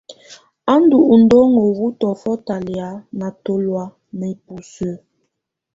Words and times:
Á 0.71 0.73
ndù 0.83 0.97
udɔŋó 1.13 1.63
wù 1.77 1.85
tɔ̀ófɔ 1.99 2.31
talɛ̀á 2.45 2.89
ná 3.17 3.27
tɔlɔ̀á 3.43 3.85
ná 4.17 4.25
ibusǝ́. 4.33 4.93